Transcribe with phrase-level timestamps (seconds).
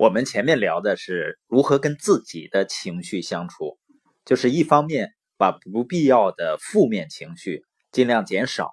[0.00, 3.78] 我们前面聊的是如何跟自己的情绪相处，
[4.24, 8.70] 就是一方面把不必要的负面情绪尽量减少，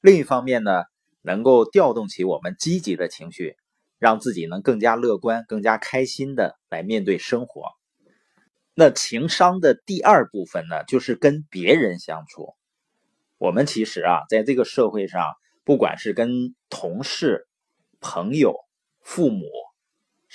[0.00, 0.82] 另一方面呢，
[1.22, 3.54] 能够调动起我们积极的情绪，
[4.00, 7.62] 让自己能更加乐观、更加开心的来面对生活。
[8.74, 12.56] 那情商的第二部分呢，就是跟别人相处。
[13.38, 17.46] 我们其实啊，在这个社会上，不管是跟同事、
[18.00, 18.56] 朋友、
[19.00, 19.46] 父母。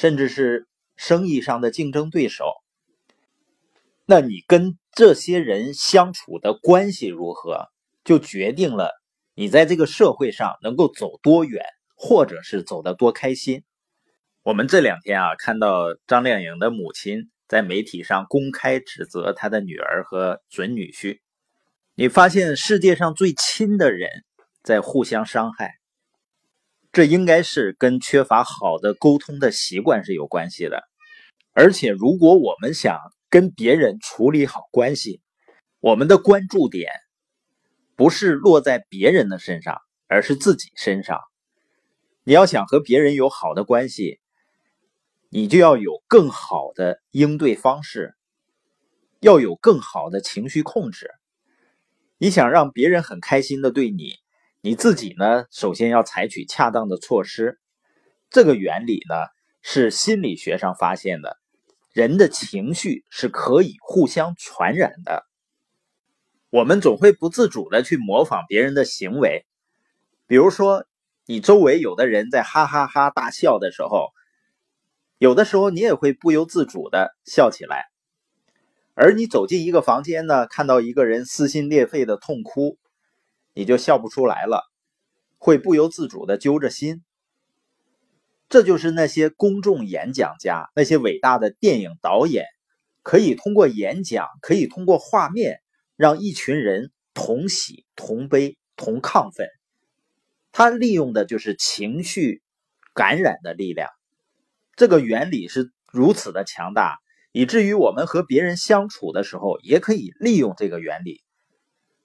[0.01, 2.45] 甚至是生意上的竞争对手，
[4.07, 7.67] 那你跟这些人相处的关系如何，
[8.03, 8.89] 就决定了
[9.35, 11.63] 你在这个社会上能够走多远，
[11.95, 13.63] 或者是走得多开心。
[14.41, 21.19] 我们这两天啊，看到张靓颖的母亲在媒体上公开指责她的女儿和准女婿，
[21.93, 24.09] 你发现世界上最亲的人
[24.63, 25.80] 在互相伤害。
[26.91, 30.83] 这应该是跟缺乏好的沟通的习惯是有关系的，
[31.53, 35.21] 而且如果我们想跟别人处理好关系，
[35.79, 36.91] 我们的关注点
[37.95, 41.21] 不是落在别人的身上，而是自己身上。
[42.23, 44.19] 你要想和别人有好的关系，
[45.29, 48.15] 你就要有更好的应对方式，
[49.21, 51.09] 要有更好的情绪控制。
[52.17, 54.20] 你想让别人很开心的对你。
[54.63, 57.59] 你自己呢，首先要采取恰当的措施。
[58.29, 59.15] 这个原理呢，
[59.63, 61.39] 是心理学上发现的，
[61.91, 65.25] 人的情绪是可以互相传染的。
[66.51, 69.47] 我们总会不自主的去模仿别人的行为，
[70.27, 70.85] 比如说，
[71.25, 74.09] 你周围有的人在哈哈哈大笑的时候，
[75.17, 77.85] 有的时候你也会不由自主的笑起来。
[78.93, 82.77] 而你走进一个房间呢，看到一个人撕心裂肺的痛哭。
[83.53, 84.63] 你就笑不出来了，
[85.37, 87.03] 会不由自主的揪着心。
[88.49, 92.45] 这就是那些公众演讲家，那些伟大的电影导演，
[93.01, 95.61] 可以通过演讲，可以通过画面，
[95.95, 99.47] 让一群人同喜同悲同亢奋。
[100.51, 102.41] 他利用的就是情绪
[102.93, 103.89] 感染的力量。
[104.75, 106.97] 这个原理是如此的强大，
[107.31, 111.21] 以至于我们和别人相处的时候，也可以利用这个原理。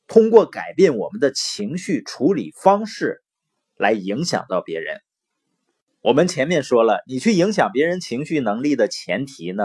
[0.06, 3.22] 通过改变我们的情绪处理方式，
[3.76, 5.00] 来影响到别人。
[6.00, 9.64] 我们前面说了，你去影响别人情绪能力的前提呢，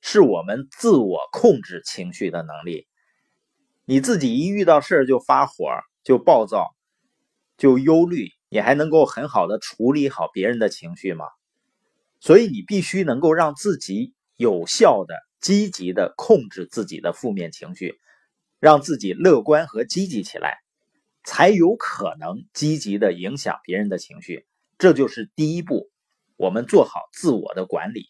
[0.00, 2.86] 是我们自我控制情绪的能力。
[3.86, 5.54] 你自己一遇到事儿就发火、
[6.04, 6.66] 就暴躁、
[7.56, 11.24] 就忧虑，你还能够很好的处理好别人的情绪吗？
[12.20, 17.98] 所以你必须能够让自己有效的、积极的控制自己的负面情绪。
[18.60, 20.58] 让自己乐观和积极起来，
[21.24, 24.46] 才有可能积极的影响别人的情绪。
[24.78, 25.90] 这就是第一步，
[26.36, 28.06] 我们做好自我的管理。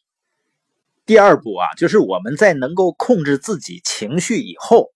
[1.05, 4.93] 第二步啊，就是我们在能够控制自己情绪以后，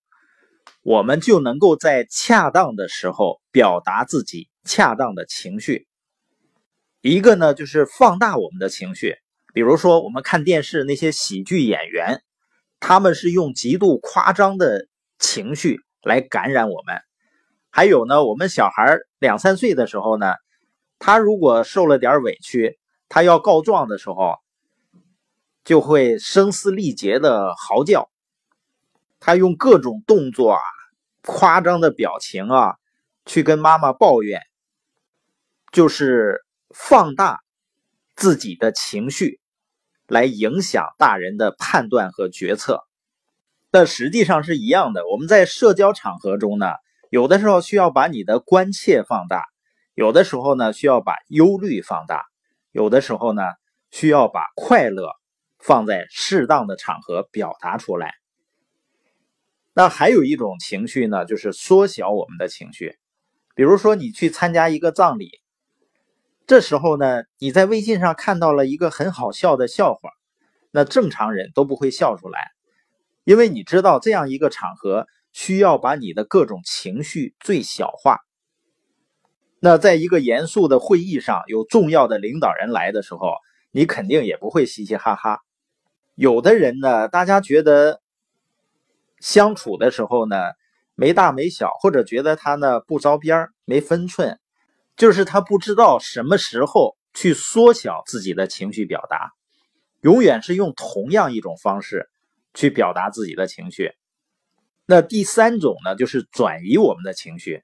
[0.81, 5.87] 我们就能够在恰当的时候表达自己恰当的情绪。
[7.01, 9.17] 一个呢，就是放大我们的情绪，
[9.53, 12.21] 比如说我们看电视那些喜剧演员，
[12.79, 14.87] 他们是用极度夸张的。
[15.19, 17.01] 情绪来感染我们，
[17.69, 20.33] 还有呢，我们小孩两三岁的时候呢，
[20.99, 22.77] 他如果受了点委屈，
[23.09, 24.35] 他要告状的时候，
[25.63, 28.09] 就会声嘶力竭的嚎叫，
[29.19, 30.59] 他用各种动作啊、
[31.21, 32.75] 夸张的表情啊，
[33.25, 34.41] 去跟妈妈抱怨，
[35.71, 36.43] 就是
[36.75, 37.39] 放大
[38.15, 39.39] 自己的情绪，
[40.07, 42.83] 来影响大人的判断和决策。
[43.73, 45.07] 但实际上是一样的。
[45.07, 46.73] 我们在社交场合中呢，
[47.09, 49.45] 有的时候需要把你的关切放大，
[49.95, 52.23] 有的时候呢需要把忧虑放大，
[52.71, 53.41] 有的时候呢
[53.89, 55.09] 需要把快乐
[55.57, 58.13] 放在适当的场合表达出来。
[59.73, 62.99] 那还有一种情绪呢，就是缩小我们的情绪。
[63.55, 65.31] 比如说你去参加一个葬礼，
[66.45, 70.11] 这时候呢你在微信上看到了一个很好笑的笑话，
[70.69, 72.52] 那正常人都不会笑出来。
[73.23, 78.19] 因为你知道，这样一个场合需要把你的各种情绪最小化。
[79.59, 83.35] 那在一个严肃的会议上，有重要的领导人来的时候，
[83.71, 85.39] 你肯定也不会嘻嘻哈哈。
[86.15, 88.01] 有的人呢，大家觉得
[89.19, 90.35] 相处的时候呢
[90.95, 94.37] 没大没小，或者觉得他呢不着边没分寸，
[94.97, 99.31] 就是他不知道什么时候去缩小自己的情绪表达，
[100.01, 102.09] 永远是用同样一种方式。
[102.53, 103.91] 去表达自己的情绪。
[104.85, 107.63] 那第三种呢，就是转移我们的情绪。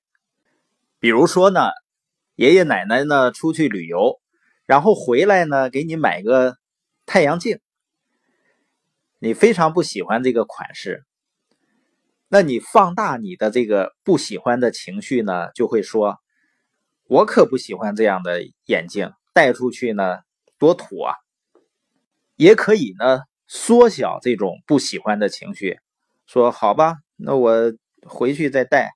[1.00, 1.70] 比如说呢，
[2.36, 4.20] 爷爷奶奶呢出去旅游，
[4.66, 6.58] 然后回来呢给你买个
[7.06, 7.60] 太阳镜，
[9.20, 11.06] 你非常不喜欢这个款式，
[12.28, 16.20] 那你放大你的这个不喜欢的情绪呢，就会说
[17.08, 20.20] ：“我可不喜欢这样的眼镜，戴出去呢
[20.58, 21.16] 多土啊。”
[22.38, 23.20] 也可以呢
[23.52, 25.80] 缩小这种不喜欢的情绪，
[26.28, 27.74] 说：“好吧，那我
[28.04, 28.92] 回去再戴。”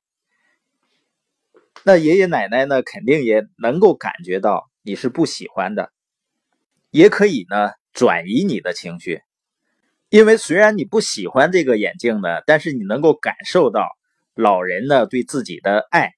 [1.83, 5.91] 那爷爷奶奶呢，肯定也能够感觉到你是不喜欢的，
[6.91, 9.23] 也可以呢转移你的情绪，
[10.09, 13.89] 因为虽然你不喜欢这个眼镜呢，但是你能够感受到
[14.35, 16.13] 老人呢对自己的爱，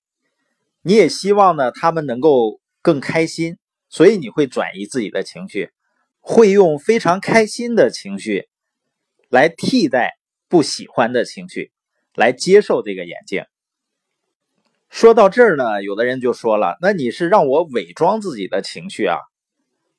[0.82, 5.72] 你也希望呢他们能够更开心，所以你会转移自己的情绪，
[6.28, 8.50] 会用非常开心的情绪
[9.30, 10.18] 来替代
[10.50, 11.72] 不喜欢的情绪，
[12.16, 13.46] 来接受这个眼镜。
[14.90, 19.20] 说到这儿呢，有的人就说了：“那你是让我伪装自己的情绪啊？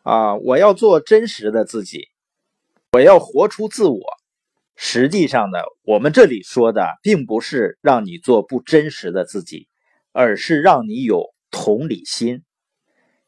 [0.03, 2.09] 啊，我要做真实的自己，
[2.91, 4.01] 我要活出自我。
[4.75, 9.69] 实际上呢，我们这里说的并不是让你做不真实的自己，
[10.11, 12.43] 而是让你有同理心。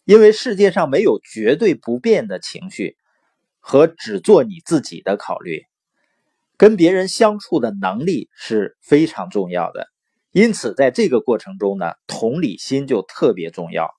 [0.08, 2.96] 因为世界上没有绝对不变的情绪
[3.60, 5.64] 和只做你自己的考虑，
[6.56, 9.87] 跟别人相处的能力是非常重要的。”
[10.32, 13.90] 因此，在这个过程中呢，同理心就特别重要。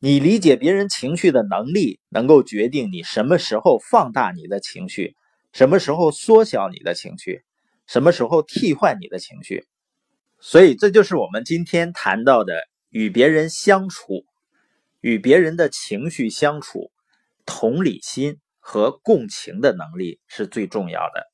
[0.00, 5.14] 你理解别人情绪的能力，能够决定你什么时候放大你的情绪，
[5.54, 7.42] 什么时候缩小你的情绪，
[7.86, 9.64] 什么时候替换你的情绪。
[10.40, 12.52] 所以，这就是我们今天谈到的
[12.90, 14.26] 与别人相处、
[15.00, 16.90] 与别人的情绪相处，
[17.46, 21.29] 同理心和共情的能力是最重要的。